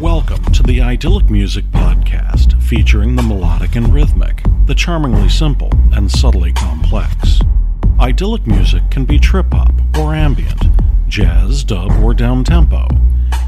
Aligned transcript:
Welcome 0.00 0.44
to 0.52 0.62
the 0.62 0.82
Idyllic 0.82 1.30
Music 1.30 1.64
Podcast, 1.70 2.62
featuring 2.62 3.16
the 3.16 3.22
melodic 3.22 3.76
and 3.76 3.94
rhythmic, 3.94 4.42
the 4.66 4.74
charmingly 4.74 5.30
simple 5.30 5.70
and 5.94 6.10
subtly 6.10 6.52
complex. 6.52 7.40
Idyllic 7.98 8.46
music 8.46 8.82
can 8.90 9.06
be 9.06 9.18
trip 9.18 9.46
hop 9.54 9.72
or 9.96 10.14
ambient, 10.14 10.66
jazz, 11.08 11.64
dub, 11.64 11.90
or 12.04 12.12
down 12.12 12.44
tempo. 12.44 12.86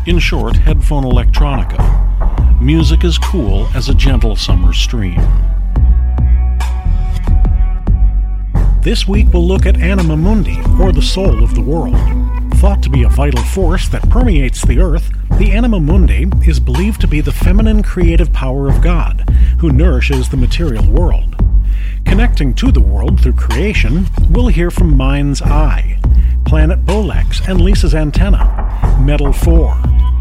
In 0.06 0.18
short, 0.18 0.56
headphone 0.56 1.04
electronica. 1.04 2.62
Music 2.62 3.04
is 3.04 3.18
cool 3.18 3.68
as 3.74 3.90
a 3.90 3.94
gentle 3.94 4.34
summer 4.34 4.72
stream. 4.72 5.20
This 8.80 9.06
week 9.06 9.26
we'll 9.34 9.46
look 9.46 9.66
at 9.66 9.76
Anima 9.76 10.16
Mundi, 10.16 10.58
or 10.80 10.92
the 10.92 11.02
soul 11.02 11.44
of 11.44 11.54
the 11.54 11.60
world. 11.60 12.37
Thought 12.58 12.82
to 12.82 12.90
be 12.90 13.04
a 13.04 13.08
vital 13.08 13.44
force 13.44 13.88
that 13.90 14.10
permeates 14.10 14.66
the 14.66 14.80
earth, 14.80 15.12
the 15.38 15.52
Anima 15.52 15.78
Mundi 15.78 16.26
is 16.44 16.58
believed 16.58 17.00
to 17.00 17.06
be 17.06 17.20
the 17.20 17.30
feminine 17.30 17.84
creative 17.84 18.32
power 18.32 18.68
of 18.68 18.82
God, 18.82 19.20
who 19.60 19.70
nourishes 19.70 20.28
the 20.28 20.36
material 20.36 20.84
world. 20.90 21.36
Connecting 22.04 22.52
to 22.54 22.72
the 22.72 22.80
world 22.80 23.20
through 23.20 23.34
creation, 23.34 24.06
we'll 24.30 24.48
hear 24.48 24.72
from 24.72 24.96
Mind's 24.96 25.40
Eye, 25.40 26.00
Planet 26.44 26.84
Boelex 26.84 27.46
and 27.48 27.60
Lisa's 27.60 27.94
Antenna, 27.94 28.98
Metal 29.00 29.32
4, 29.32 29.74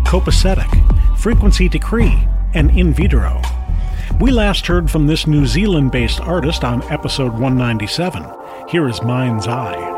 Copacetic, 0.06 1.18
Frequency 1.18 1.68
Decree, 1.68 2.28
and 2.54 2.70
In 2.70 2.94
Vitro. 2.94 3.42
We 4.22 4.30
last 4.30 4.68
heard 4.68 4.92
from 4.92 5.08
this 5.08 5.26
New 5.26 5.48
Zealand 5.48 5.92
based 5.92 6.22
artist 6.22 6.64
on 6.64 6.84
episode 6.84 7.34
197. 7.34 8.24
Here 8.70 8.88
is 8.88 9.02
Mind's 9.02 9.48
Eye. 9.48 9.97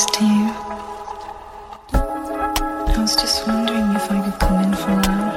Next 0.00 0.14
to 0.14 0.24
you. 0.24 0.48
I 1.92 2.96
was 2.98 3.14
just 3.16 3.46
wondering 3.46 3.94
if 3.94 4.10
I 4.10 4.20
could 4.24 4.38
come 4.40 4.64
in 4.64 4.74
for 4.74 4.92
a 4.92 4.94
while. 4.96 5.34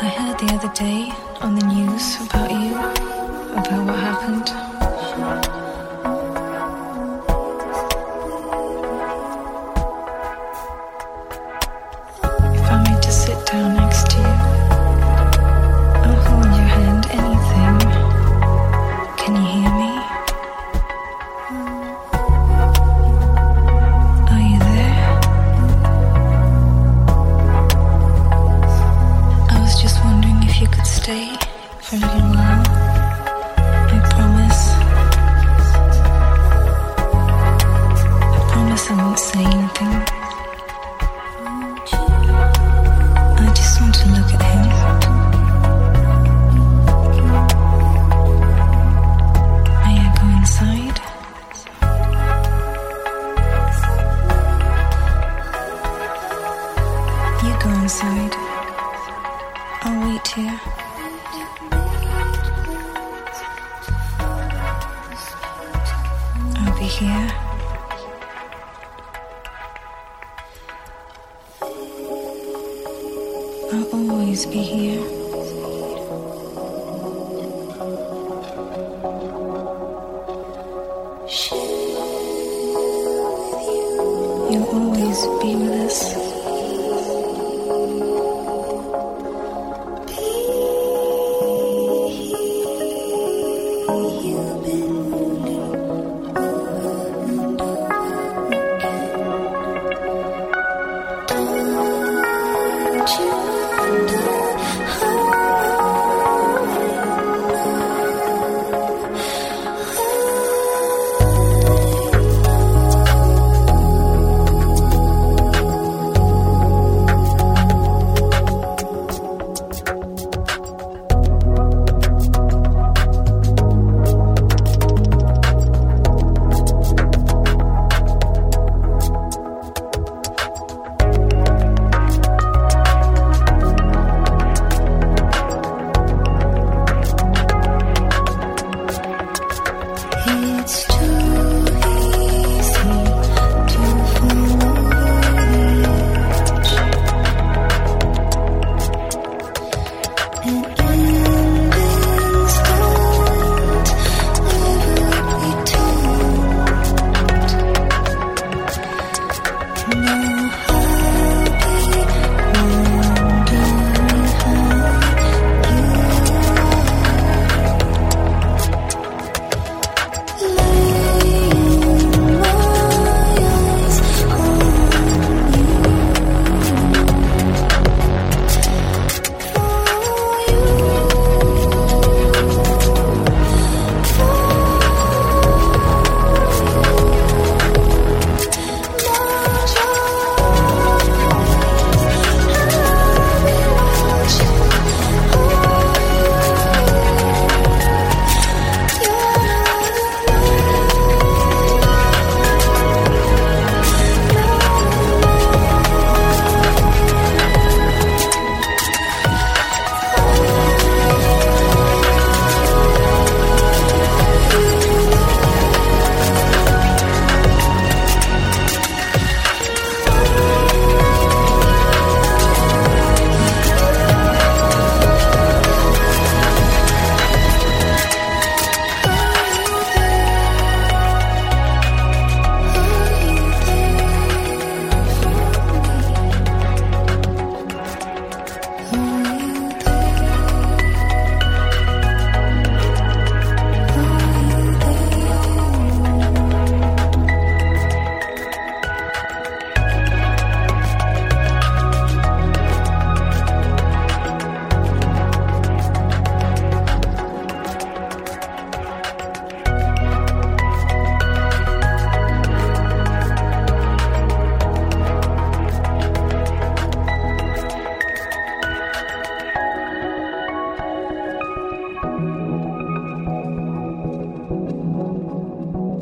I 0.00 0.08
heard 0.08 0.38
the 0.40 0.52
other 0.54 0.72
day 0.74 1.12
on 1.40 1.54
the 1.54 1.66
news 1.66 2.16
about 2.26 2.49
about 2.49 2.49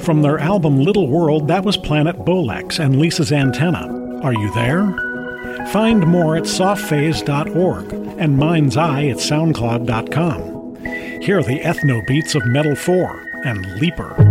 From 0.08 0.22
their 0.22 0.38
album 0.38 0.80
Little 0.82 1.06
World, 1.06 1.48
that 1.48 1.64
was 1.64 1.76
Planet 1.76 2.16
Boelex 2.20 2.82
and 2.82 2.98
Lisa's 2.98 3.30
Antenna. 3.30 4.20
Are 4.22 4.32
you 4.32 4.50
there? 4.54 4.86
Find 5.66 6.06
more 6.06 6.34
at 6.34 6.44
softphase.org 6.44 7.92
and 8.18 8.38
Mind's 8.38 8.78
Eye 8.78 9.08
at 9.08 9.18
soundcloud.com. 9.18 10.76
Here 11.20 11.40
are 11.40 11.42
the 11.42 11.60
ethno 11.60 12.06
beats 12.06 12.34
of 12.34 12.46
Metal 12.46 12.74
4 12.74 13.42
and 13.44 13.66
Leaper. 13.82 14.27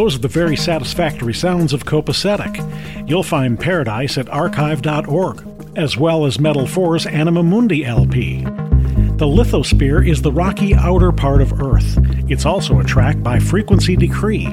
Those 0.00 0.14
are 0.16 0.20
the 0.20 0.28
very 0.28 0.56
satisfactory 0.56 1.34
sounds 1.34 1.74
of 1.74 1.84
Copacetic. 1.84 3.06
You'll 3.06 3.22
find 3.22 3.60
Paradise 3.60 4.16
at 4.16 4.30
archive.org, 4.30 5.46
as 5.76 5.98
well 5.98 6.24
as 6.24 6.40
Metal 6.40 6.62
4's 6.62 7.04
Anima 7.04 7.42
Mundi 7.42 7.84
LP. 7.84 8.42
The 8.44 9.26
lithosphere 9.26 10.08
is 10.08 10.22
the 10.22 10.32
rocky 10.32 10.74
outer 10.74 11.12
part 11.12 11.42
of 11.42 11.60
Earth. 11.60 11.98
It's 12.30 12.46
also 12.46 12.80
a 12.80 12.84
track 12.84 13.22
by 13.22 13.40
Frequency 13.40 13.94
Decree. 13.94 14.46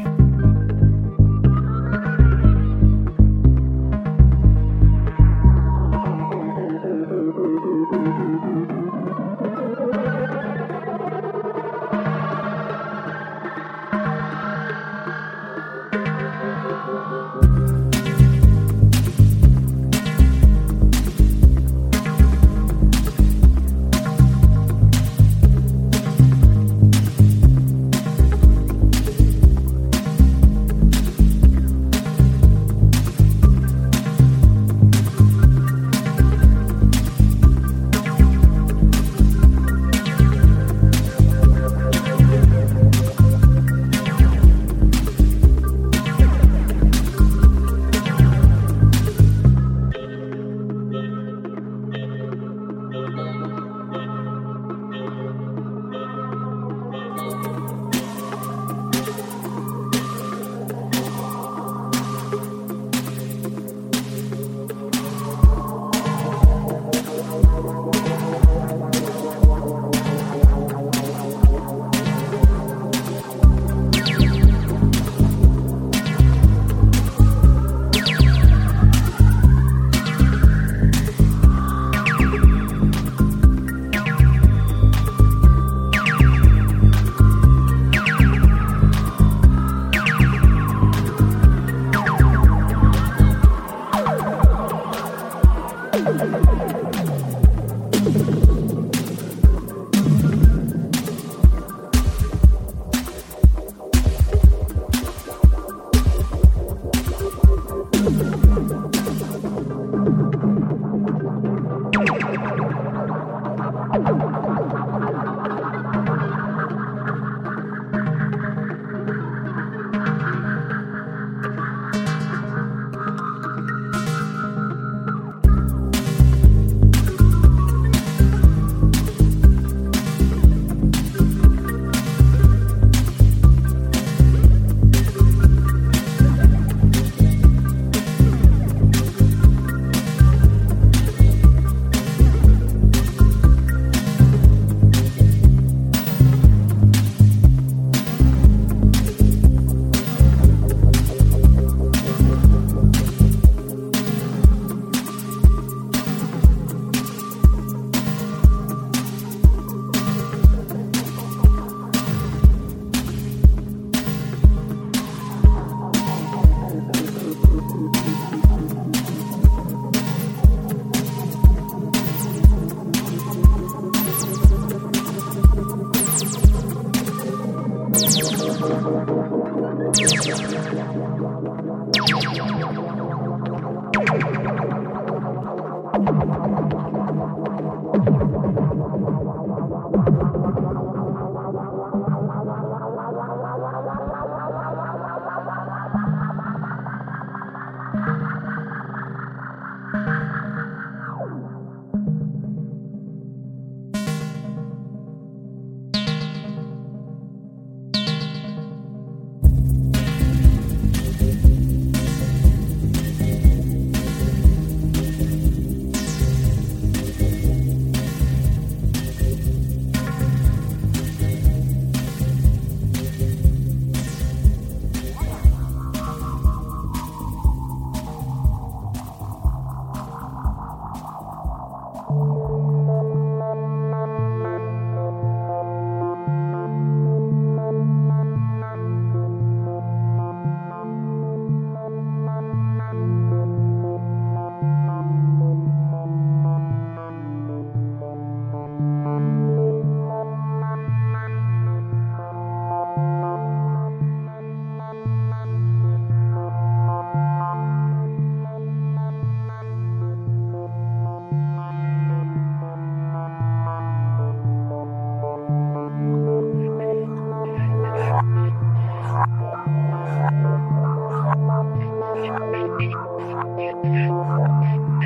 Thank 273.38 273.86
you. 273.94 274.97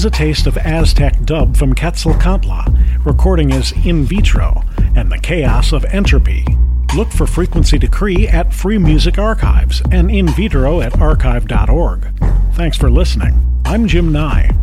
Was 0.00 0.06
a 0.06 0.10
taste 0.10 0.46
of 0.46 0.56
Aztec 0.56 1.22
dub 1.26 1.54
from 1.54 1.74
Quetzalcoatl, 1.74 3.04
recording 3.04 3.52
as 3.52 3.72
In 3.84 4.04
Vitro, 4.04 4.62
and 4.96 5.12
the 5.12 5.18
chaos 5.18 5.72
of 5.72 5.84
entropy. 5.84 6.46
Look 6.96 7.10
for 7.10 7.26
Frequency 7.26 7.76
Decree 7.76 8.26
at 8.26 8.54
Free 8.54 8.78
Music 8.78 9.18
Archives 9.18 9.82
and 9.92 10.10
In 10.10 10.26
Vitro 10.28 10.80
at 10.80 10.98
archive.org. 10.98 12.18
Thanks 12.54 12.78
for 12.78 12.90
listening. 12.90 13.62
I'm 13.66 13.86
Jim 13.86 14.10
Nye. 14.10 14.59